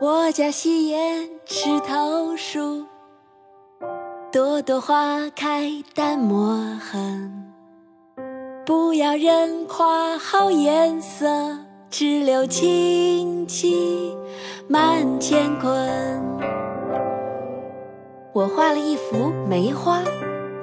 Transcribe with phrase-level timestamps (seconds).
[0.00, 2.86] 我家洗砚池头树，
[4.32, 7.52] 朵朵花开淡墨痕。
[8.64, 11.28] 不要人夸好颜色，
[11.90, 14.16] 只留清气
[14.66, 15.70] 满乾坤。
[18.32, 20.00] 我画了一幅梅花，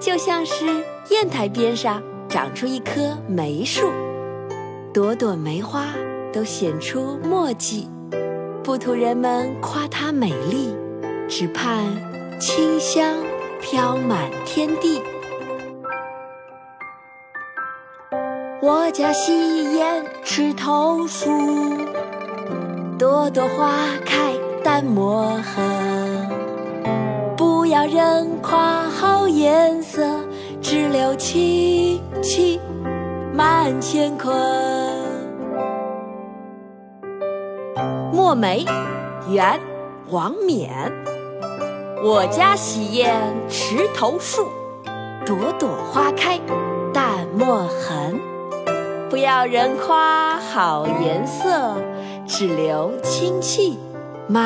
[0.00, 3.86] 就像是砚台边上长出一棵梅树，
[4.94, 5.84] 朵朵梅花
[6.32, 7.86] 都显出墨迹。
[8.66, 10.74] 不图人们夸它美丽，
[11.28, 11.84] 只盼
[12.40, 13.14] 清香
[13.60, 15.00] 飘满天地。
[18.60, 21.30] 我家洗砚枝头树，
[22.98, 23.72] 朵朵花
[24.04, 24.32] 开
[24.64, 26.28] 淡墨痕。
[27.36, 30.02] 不要人夸好颜色，
[30.60, 32.60] 只留清气
[33.32, 34.85] 满乾坤。
[38.26, 38.64] 墨梅，
[39.28, 39.60] 元，
[40.10, 40.68] 王冕。
[42.02, 44.48] 我家洗砚池头树，
[45.24, 46.36] 朵朵花开
[46.92, 48.18] 淡墨痕。
[49.08, 51.76] 不要人夸好颜色，
[52.26, 53.78] 只留清气
[54.26, 54.42] 满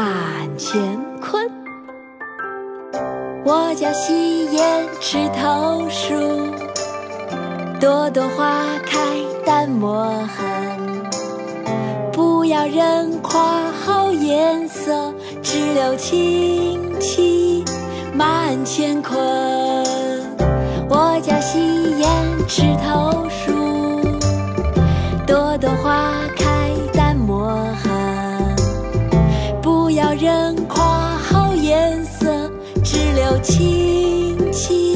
[0.59, 1.51] 乾坤。
[3.47, 6.15] 我家洗砚池头树，
[7.81, 8.99] 朵朵花开
[9.47, 10.70] 淡墨痕。
[12.51, 17.65] 不要人夸好颜色，只留清气
[18.13, 19.17] 满乾坤。
[20.89, 21.61] 我家洗
[22.01, 22.13] 砚
[22.49, 23.53] 枝头树，
[25.25, 28.57] 朵朵花开淡墨痕。
[29.63, 32.51] 不要人夸好颜色，
[32.83, 34.90] 只留清气。